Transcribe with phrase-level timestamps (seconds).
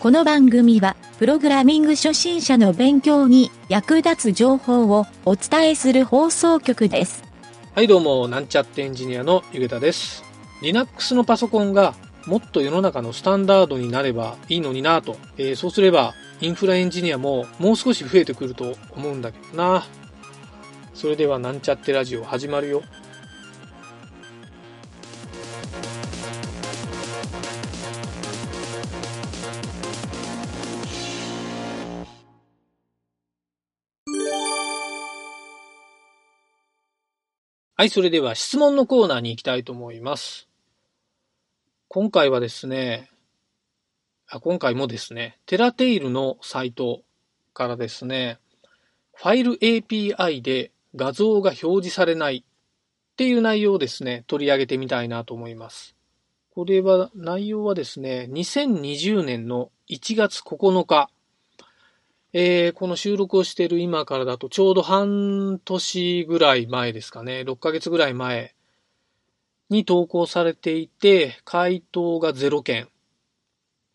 [0.00, 7.22] この番組は、プログラミング初心者の勉強に役立つ情報をお伝えする放送局です。
[7.74, 10.24] はいどうも、なんちゃってエンジニアのゆげたです。
[10.62, 11.94] Linux のパソコンが
[12.24, 19.84] もっと世の中のスタンダードになればいいのになと、えーそうすればインフラエンジニアももう少し増えてくると思うんだけどな。
[20.94, 22.82] それではなんちゃってラジオ始まるよ。
[37.80, 40.50] はい、それでは質問のコーナーに行きたいと思います。
[41.88, 43.08] 今回はですね、
[44.28, 47.00] あ今回もですね、テラテイルのサイト
[47.54, 48.38] からですね、
[49.14, 55.96] ファイル API で画像が表示されないっていう内容をですね、取り上げてみたいなと思います。
[56.54, 61.08] これは、内容はですね、2020年の1月9日、
[62.32, 68.54] えーこの収録をしている今からだとちょうど半年ぐらい前ですかね、6ヶ月ぐらい前
[69.70, 72.88] に投稿されていて、回答が0件。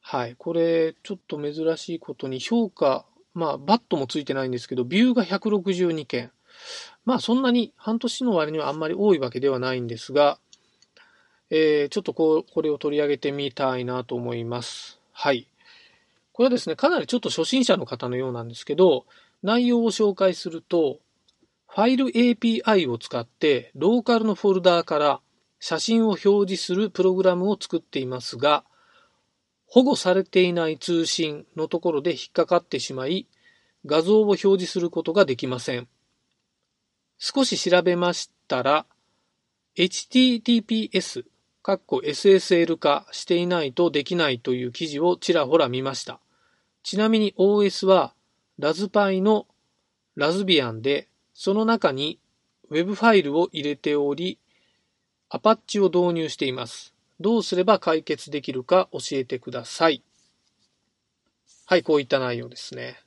[0.00, 0.34] はい。
[0.36, 6.32] これ、ちょっと珍しいことに評価、まあ、バットもついてないんですけど、ビューが162件。
[7.04, 10.40] まあ、そんなに半年の割にはあんまり多いわけではないんですが、
[11.50, 15.00] えーちょっとこう、これを取り上げてみたいなと思います。
[15.12, 15.46] はい。
[16.40, 19.04] これはですね、かなりちょっと初心者の方のようなんですけど、
[19.42, 21.00] 内容を紹介すると、
[21.68, 25.20] ファイル API を使ってローカルのフォルダーから
[25.58, 28.64] 写真を表示するプログラムを作っていますが、
[29.66, 33.26] 保護されていない通信のところで引っかかってしまい、
[33.84, 35.88] 画像を表示することができません。
[37.18, 38.86] 少し調べましたら、
[39.76, 41.26] HTTPS、
[41.62, 46.18] かっこ SSL 化していないとできないという記事をちらほら見ました。
[46.82, 48.14] ちなみに OS は
[48.58, 49.46] ラズパイの
[50.16, 52.18] ラズビアンで、その中に
[52.70, 54.38] Web ファイルを入れており、
[55.28, 56.94] アパッチを導入しています。
[57.20, 60.02] どうすれば解決できるか教えてください。
[61.66, 63.00] はい、こういった内容ですね。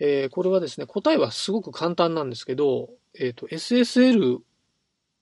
[0.00, 4.38] えーこれはですね、答えはすごく簡単なんですけど、えっ、と、SSL、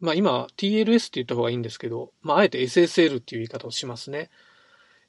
[0.00, 4.30] まあ今 TLS って言った方がいいんですけど、まああえて SSL っていう言い方をしますね。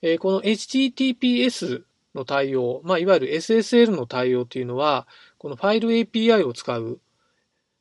[0.01, 1.83] えーこの HTTPS
[2.15, 6.99] の対応、まあいわゆる SSL の対応っていうのは、このファイル API を使う、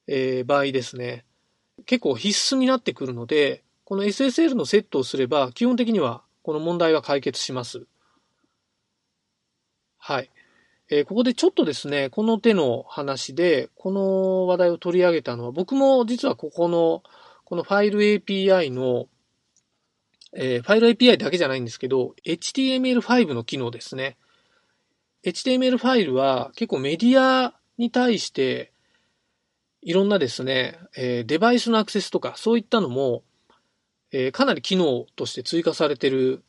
[0.07, 1.25] えー場合ですね。
[1.87, 7.87] 結構必須になってくるので、この SSL のセットをすれば、基本的にはこの問題は解決します。
[9.99, 10.31] はい。
[10.91, 17.03] えーここでちょっとですね、この手の話で、この話題を取り上げたのは、僕も実はここの、
[17.45, 19.09] このファイル API の、
[20.35, 24.17] えーファイル API だけじゃないんですけど、HTML5 の機能ですね。
[25.25, 28.73] HTML ファイルは結構メディアに対して、
[29.83, 33.23] いろんなですね、えーデバイスのアクセスとか、そういったのも、
[34.13, 36.43] えーかなり機能として追加されてる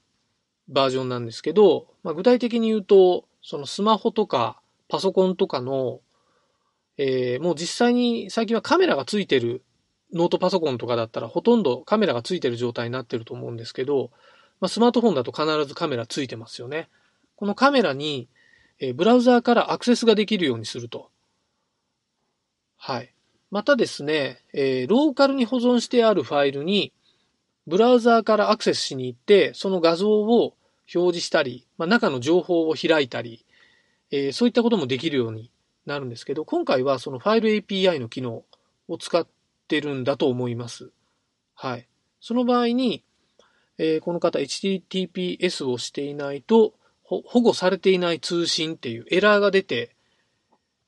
[0.68, 6.02] バージョンなんですけど、まあ、具体的に言うと、そのスマホとかパソコンとかの、
[6.98, 9.64] えーもう実際に最近はカメラがついてる
[10.14, 14.12] ノートパソコンとかだったらほとんどカメラがついてる状態になってると思うんですけど、
[14.60, 16.90] まあ、スマートフォンだと必ずカメラついてますよね。
[17.36, 18.28] このカメラに、
[18.80, 21.10] えーブラウザーからアクセスができるようにすると。
[22.78, 23.14] はい。
[23.52, 26.92] またですね、えーローカルに保存してあるファイルに、
[27.68, 30.56] ブラウザーからアクセスしに行って、その画像を
[30.94, 33.46] 表示したり、まあ、中の情報を開いたり、
[34.12, 35.52] えーそういったこともできるように
[35.86, 38.44] なるんですけど、今回はそのファイル API の機能
[38.88, 39.28] を使っ
[39.70, 40.90] てるんだと思います。
[41.54, 41.88] はい。
[42.20, 43.04] その場合に、
[43.78, 49.96] えーこの方 HTTPS をしていないと、保護されていない通信っていうエラーが出て、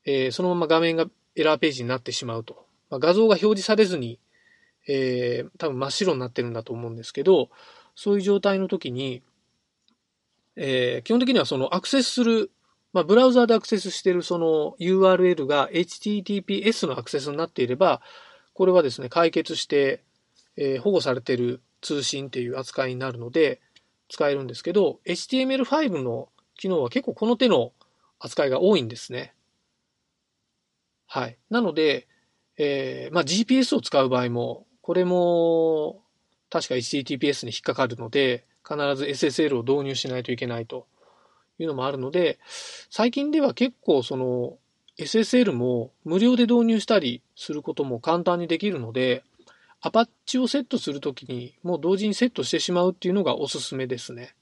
[0.04, 1.06] えーそのまま画面が
[1.36, 2.66] エラーページになってしまうと。
[2.90, 4.18] まあ、画像が表示されずに、
[4.88, 7.50] えー多分真っ白になってるんだと思うんですけど、
[7.94, 9.22] そういう状態の時に、
[10.56, 12.50] えー基本的にはそのアクセスする、
[12.92, 18.02] まあ、ブラウザーでアクセスしてるその URL が HTTPS のアクセスになっていれば、
[18.54, 20.02] これはですね、解決して、
[20.56, 23.60] えー保護されている通信っていう扱いになるので、
[24.08, 27.72] 使えるんですけど、HTML5 の機能は結構この手の
[28.18, 29.34] 扱いが多いんですね。
[31.06, 31.38] はい。
[31.50, 32.06] なので、
[32.58, 36.02] えーまあ、GPS を使う場合も、これも
[36.50, 40.86] 確か HTTPS に引っかかるので、必ず SSL を導入しないといけないと
[41.58, 42.38] いうのもあるので、
[42.90, 44.58] 最近では結構その
[44.98, 49.24] SSL も無料で導入したりすることも簡単にできるので、
[49.80, 54.34] アパッチをセットするときにもう同時にセットしてしまうっていうのがおすすめですね。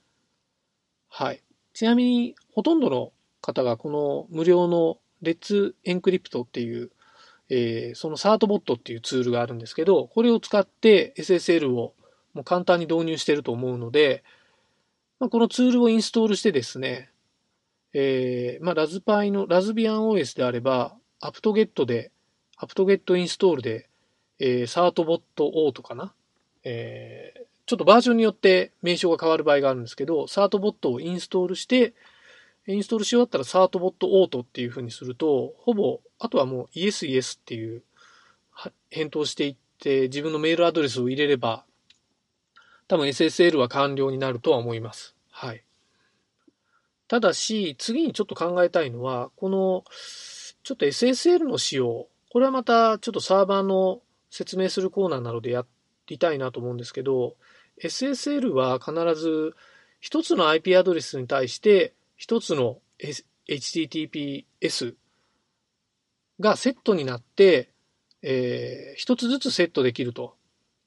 [1.08, 1.42] はい。
[1.72, 6.90] ちなみに、ほとんどの方がこの無料のレッツエンクリプトっていう、
[7.48, 11.94] えー、そのサートボットっていうツールがあるんですけど、これを使って SSL を
[12.34, 14.22] もう簡単に導入してると思うので、
[15.18, 17.10] まあ、このツールをインストールしてですね、
[17.92, 22.12] えー、まあ、ラズパイの、ラズビアン OS であれば、アプトゲットで、
[22.56, 23.88] アプトゲットインストールで、
[24.38, 26.14] えー、サートボットオートかな、
[26.64, 31.94] えー、ちょっとバージョンによって名称が変わる場合があるんですけど、サートボットをインストールして、
[32.66, 37.82] インストールし終わったらサートボットオートっていう風にすると、ほぼ、あとはもうイエスイエスっていう
[38.90, 41.64] 返答していって、自分のメールアドレスを入れれば、
[42.88, 45.14] 多分 SSL は完了になるとは思います。
[45.30, 45.62] はい。
[47.10, 49.82] ただし、次にちょっと考えたいのは、この、
[50.62, 55.66] ちょっと SSL の仕様、これはまたちょっとサーバーの説明するコーナーなのでや
[56.06, 57.34] りたいなと思うんですけど、
[57.82, 59.56] SSL は必ず
[59.98, 62.78] 一つの IP アドレスに対して一つの
[63.48, 64.94] HTTPS
[66.38, 67.70] がセットになって、
[68.22, 70.36] えー、一つずつセットできると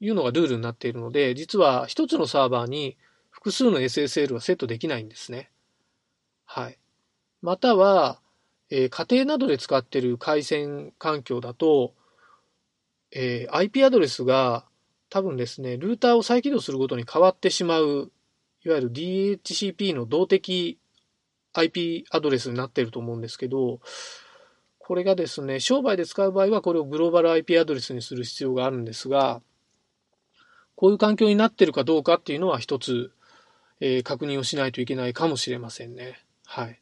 [0.00, 2.96] いうのがルールになっているので、実は一つのサーバーに
[3.28, 5.50] 複数の SSL はセットできないんですね。
[6.44, 6.78] はい。
[7.42, 8.20] または、
[8.70, 11.94] えー、家庭などで使っている回線環境だと、
[13.12, 14.64] えー、IP アドレスが
[15.10, 18.10] 多分ですね、ルーターを再起動するごとに変わってしまう、
[18.64, 20.78] いわゆる DHCP の動的
[21.52, 23.80] IP アドレスになっていると思うんですけど、
[24.78, 29.40] これがですね、商売で使う場合はこれをグローバル IP アドレスにする必要があるんですが、
[30.74, 33.12] こういう環境になっているかどうかっていうのは一つ、
[33.80, 36.23] えー、確認をしないといけないかもしれませんね。
[36.54, 36.78] はい。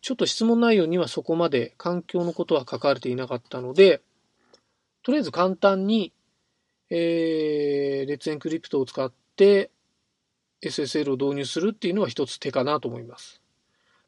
[0.00, 4.00] ちょっと質問内容にはそこまで環境のことは書かれていなかったので、
[5.02, 6.14] とりあえず簡単に、
[6.88, 9.70] えー、レッツエンクリプトを使って
[10.62, 13.42] SSL を導入するっていうのは一つ手かなと思います。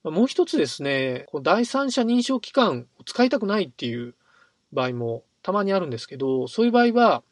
[0.05, 4.15] もう一つですね、この第三者認証機関を使いたくないっていう
[4.73, 7.23] 場合もたまにあるんですけど、そういう場合は、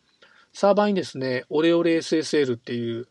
[0.53, 3.09] サーバーにですね、オレオレ SSL っていう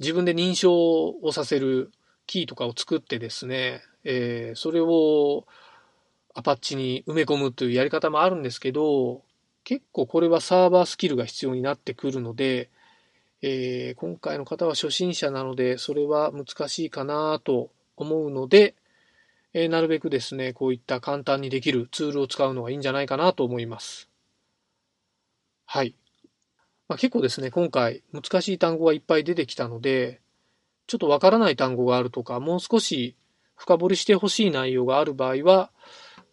[0.00, 0.74] 自分で認証
[1.22, 1.92] をさせる
[2.30, 5.46] キーとかを作ってですね、えー、それを
[6.32, 9.22] アパッチに埋め込むというやり方もあるんですけど、
[9.64, 12.70] 結構これはサーバースキルが必要になってくるので、
[13.42, 18.76] えー、今回の方は初心者なので、それは難しいかなと思うので、
[19.52, 24.08] えー、なるべくですね、こういった簡単にできるツールを使うのがいいんじゃないかなと思います。
[25.66, 25.96] はい。
[26.86, 30.20] まあ、結構ですね、今回難しい単語がいっぱい出てきたので、
[30.90, 33.14] ちょっとわからない単語があるとか、もう少し
[33.54, 35.70] 深掘りしてほしい内容がある場合は、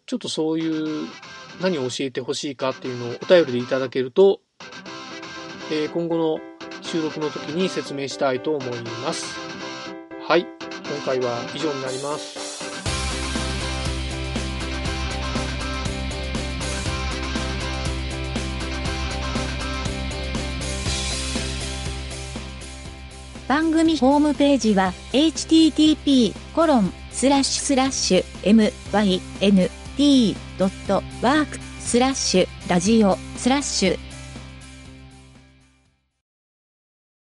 [0.04, 1.06] ちょっとそういう
[1.62, 4.40] 何を教えてほしいかっていうのをお便りでいただけると、
[5.70, 6.40] えー、今後の
[6.82, 9.38] 収録の時に説明したいと思います。
[10.26, 10.40] はい。
[10.40, 10.48] 今
[11.04, 12.47] 回は以上になります。
[23.48, 28.24] 番組ホームページは http コロンスラッシュスラッシュ
[29.98, 31.46] mynt.work
[31.80, 34.07] スラッシュラジオスラッシュ